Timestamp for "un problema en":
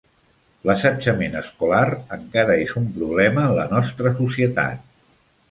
2.83-3.55